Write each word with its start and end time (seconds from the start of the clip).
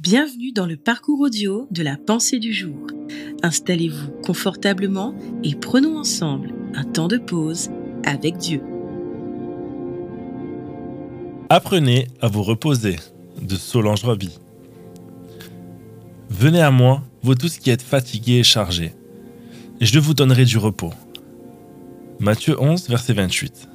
Bienvenue 0.00 0.50
dans 0.50 0.66
le 0.66 0.76
parcours 0.76 1.20
audio 1.20 1.68
de 1.70 1.84
la 1.84 1.96
pensée 1.96 2.40
du 2.40 2.52
jour. 2.52 2.88
Installez-vous 3.44 4.10
confortablement 4.24 5.14
et 5.44 5.54
prenons 5.54 5.96
ensemble 5.96 6.52
un 6.74 6.82
temps 6.82 7.06
de 7.06 7.16
pause 7.16 7.70
avec 8.04 8.36
Dieu. 8.36 8.60
Apprenez 11.48 12.08
à 12.20 12.26
vous 12.26 12.42
reposer 12.42 12.96
de 13.40 13.54
Solange 13.54 14.02
Roby. 14.02 14.36
Venez 16.28 16.60
à 16.60 16.72
moi, 16.72 17.04
vous 17.22 17.36
tous 17.36 17.58
qui 17.58 17.70
êtes 17.70 17.80
fatigués 17.80 18.40
et 18.40 18.44
chargés, 18.44 18.92
et 19.80 19.86
je 19.86 20.00
vous 20.00 20.12
donnerai 20.12 20.44
du 20.44 20.58
repos. 20.58 20.92
Matthieu 22.18 22.60
11, 22.60 22.88
verset 22.88 23.12
28. 23.12 23.68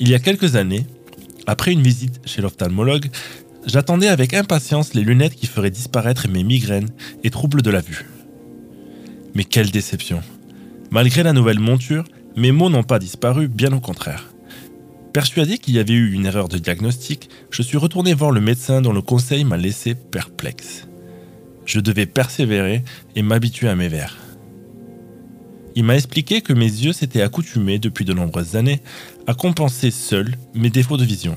Il 0.00 0.08
y 0.08 0.14
a 0.14 0.18
quelques 0.18 0.56
années, 0.56 0.86
après 1.46 1.72
une 1.72 1.82
visite 1.82 2.22
chez 2.24 2.40
l'ophtalmologue, 2.40 3.10
j'attendais 3.66 4.08
avec 4.08 4.34
impatience 4.34 4.94
les 4.94 5.02
lunettes 5.02 5.34
qui 5.34 5.46
feraient 5.46 5.70
disparaître 5.70 6.28
mes 6.28 6.44
migraines 6.44 6.90
et 7.24 7.30
troubles 7.30 7.62
de 7.62 7.70
la 7.70 7.80
vue. 7.80 8.06
Mais 9.34 9.44
quelle 9.44 9.70
déception 9.70 10.22
Malgré 10.90 11.22
la 11.22 11.32
nouvelle 11.32 11.60
monture, 11.60 12.04
mes 12.36 12.52
maux 12.52 12.70
n'ont 12.70 12.82
pas 12.82 12.98
disparu, 12.98 13.48
bien 13.48 13.72
au 13.72 13.80
contraire. 13.80 14.32
Persuadé 15.12 15.58
qu'il 15.58 15.74
y 15.74 15.78
avait 15.78 15.92
eu 15.92 16.12
une 16.12 16.26
erreur 16.26 16.48
de 16.48 16.58
diagnostic, 16.58 17.28
je 17.50 17.62
suis 17.62 17.76
retourné 17.76 18.14
voir 18.14 18.30
le 18.30 18.40
médecin 18.40 18.80
dont 18.80 18.92
le 18.92 19.02
conseil 19.02 19.44
m'a 19.44 19.56
laissé 19.56 19.94
perplexe. 19.94 20.86
Je 21.64 21.80
devais 21.80 22.06
persévérer 22.06 22.84
et 23.16 23.22
m'habituer 23.22 23.68
à 23.68 23.76
mes 23.76 23.88
verres. 23.88 24.16
Il 25.76 25.84
m'a 25.84 25.96
expliqué 25.96 26.40
que 26.40 26.52
mes 26.52 26.64
yeux 26.64 26.92
s'étaient 26.92 27.22
accoutumés 27.22 27.78
depuis 27.78 28.04
de 28.04 28.12
nombreuses 28.12 28.56
années 28.56 28.82
à 29.26 29.34
compenser 29.34 29.90
seuls 29.90 30.34
mes 30.54 30.70
défauts 30.70 30.96
de 30.96 31.04
vision. 31.04 31.36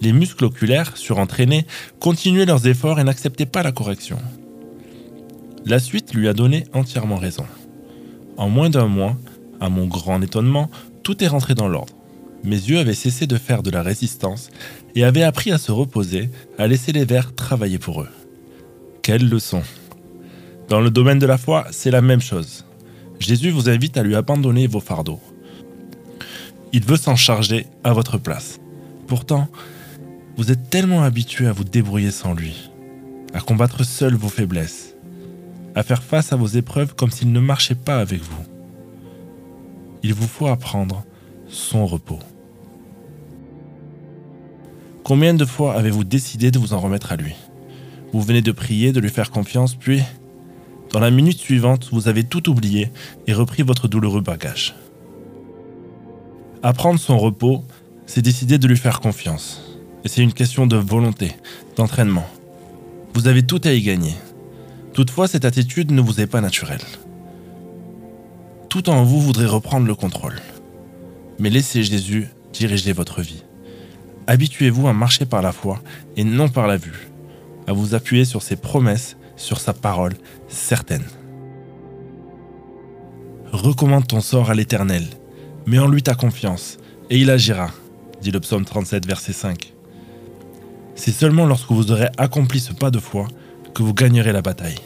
Les 0.00 0.12
muscles 0.12 0.46
oculaires, 0.46 0.96
surentraînés, 0.96 1.66
continuaient 1.98 2.46
leurs 2.46 2.66
efforts 2.66 2.98
et 3.00 3.04
n'acceptaient 3.04 3.46
pas 3.46 3.62
la 3.62 3.72
correction. 3.72 4.18
La 5.66 5.78
suite 5.78 6.14
lui 6.14 6.26
a 6.28 6.32
donné 6.32 6.64
entièrement 6.72 7.16
raison. 7.16 7.44
En 8.36 8.48
moins 8.48 8.70
d'un 8.70 8.86
mois, 8.86 9.16
à 9.60 9.68
mon 9.68 9.86
grand 9.86 10.22
étonnement, 10.22 10.70
tout 11.02 11.22
est 11.22 11.28
rentré 11.28 11.54
dans 11.54 11.68
l'ordre. 11.68 11.92
Mes 12.42 12.56
yeux 12.56 12.78
avaient 12.78 12.94
cessé 12.94 13.26
de 13.26 13.36
faire 13.36 13.62
de 13.62 13.70
la 13.70 13.82
résistance 13.82 14.50
et 14.94 15.04
avaient 15.04 15.22
appris 15.22 15.52
à 15.52 15.58
se 15.58 15.72
reposer, 15.72 16.30
à 16.56 16.66
laisser 16.66 16.92
les 16.92 17.04
verres 17.04 17.34
travailler 17.34 17.78
pour 17.78 18.00
eux. 18.00 18.08
Quelle 19.02 19.28
leçon 19.28 19.62
Dans 20.68 20.80
le 20.80 20.90
domaine 20.90 21.18
de 21.18 21.26
la 21.26 21.36
foi, 21.36 21.66
c'est 21.70 21.90
la 21.90 22.00
même 22.00 22.22
chose. 22.22 22.64
Jésus 23.18 23.50
vous 23.50 23.68
invite 23.68 23.98
à 23.98 24.02
lui 24.02 24.16
abandonner 24.16 24.66
vos 24.66 24.80
fardeaux. 24.80 25.20
Il 26.72 26.84
veut 26.84 26.96
s'en 26.96 27.16
charger 27.16 27.66
à 27.84 27.92
votre 27.92 28.16
place. 28.16 28.60
Pourtant, 29.06 29.48
vous 30.40 30.50
êtes 30.50 30.70
tellement 30.70 31.02
habitué 31.02 31.46
à 31.48 31.52
vous 31.52 31.64
débrouiller 31.64 32.10
sans 32.10 32.32
lui, 32.32 32.70
à 33.34 33.40
combattre 33.40 33.84
seul 33.84 34.14
vos 34.14 34.30
faiblesses, 34.30 34.94
à 35.74 35.82
faire 35.82 36.02
face 36.02 36.32
à 36.32 36.36
vos 36.36 36.46
épreuves 36.46 36.94
comme 36.94 37.10
s'il 37.10 37.30
ne 37.30 37.40
marchait 37.40 37.74
pas 37.74 37.98
avec 38.00 38.22
vous. 38.22 38.42
Il 40.02 40.14
vous 40.14 40.26
faut 40.26 40.46
apprendre 40.46 41.04
son 41.46 41.84
repos. 41.84 42.20
Combien 45.04 45.34
de 45.34 45.44
fois 45.44 45.74
avez-vous 45.74 46.04
décidé 46.04 46.50
de 46.50 46.58
vous 46.58 46.72
en 46.72 46.80
remettre 46.80 47.12
à 47.12 47.16
lui? 47.16 47.34
Vous 48.14 48.22
venez 48.22 48.40
de 48.40 48.52
prier, 48.52 48.92
de 48.92 49.00
lui 49.00 49.10
faire 49.10 49.30
confiance, 49.30 49.74
puis, 49.74 50.00
dans 50.90 51.00
la 51.00 51.10
minute 51.10 51.38
suivante, 51.38 51.90
vous 51.92 52.08
avez 52.08 52.24
tout 52.24 52.48
oublié 52.48 52.90
et 53.26 53.34
repris 53.34 53.62
votre 53.62 53.88
douloureux 53.88 54.22
bagage. 54.22 54.74
Apprendre 56.62 56.98
son 56.98 57.18
repos, 57.18 57.62
c'est 58.06 58.22
décider 58.22 58.56
de 58.56 58.66
lui 58.66 58.78
faire 58.78 59.00
confiance. 59.00 59.69
Et 60.04 60.08
c'est 60.08 60.22
une 60.22 60.32
question 60.32 60.66
de 60.66 60.76
volonté, 60.76 61.32
d'entraînement. 61.76 62.26
Vous 63.14 63.28
avez 63.28 63.42
tout 63.42 63.60
à 63.64 63.72
y 63.72 63.82
gagner. 63.82 64.14
Toutefois, 64.94 65.28
cette 65.28 65.44
attitude 65.44 65.92
ne 65.92 66.00
vous 66.00 66.20
est 66.20 66.26
pas 66.26 66.40
naturelle. 66.40 66.80
Tout 68.68 68.88
en 68.88 69.04
vous 69.04 69.20
voudrait 69.20 69.46
reprendre 69.46 69.86
le 69.86 69.94
contrôle. 69.94 70.40
Mais 71.38 71.50
laissez 71.50 71.82
Jésus 71.82 72.28
diriger 72.52 72.92
votre 72.92 73.20
vie. 73.20 73.42
Habituez-vous 74.26 74.86
à 74.88 74.92
marcher 74.92 75.26
par 75.26 75.42
la 75.42 75.52
foi 75.52 75.80
et 76.16 76.24
non 76.24 76.48
par 76.48 76.66
la 76.66 76.76
vue, 76.76 77.08
à 77.66 77.72
vous 77.72 77.94
appuyer 77.94 78.24
sur 78.24 78.42
ses 78.42 78.56
promesses, 78.56 79.16
sur 79.36 79.58
sa 79.58 79.72
parole 79.72 80.14
certaine. 80.48 81.04
Recommande 83.52 84.06
ton 84.06 84.20
sort 84.20 84.50
à 84.50 84.54
l'Éternel, 84.54 85.04
mets 85.66 85.78
en 85.80 85.88
lui 85.88 86.02
ta 86.02 86.14
confiance, 86.14 86.78
et 87.10 87.18
il 87.18 87.30
agira, 87.30 87.70
dit 88.22 88.30
le 88.30 88.38
psaume 88.38 88.64
37, 88.64 89.06
verset 89.06 89.32
5. 89.32 89.72
C'est 91.02 91.12
seulement 91.12 91.46
lorsque 91.46 91.70
vous 91.70 91.92
aurez 91.92 92.10
accompli 92.18 92.60
ce 92.60 92.74
pas 92.74 92.90
de 92.90 92.98
foi 92.98 93.26
que 93.74 93.82
vous 93.82 93.94
gagnerez 93.94 94.32
la 94.32 94.42
bataille. 94.42 94.76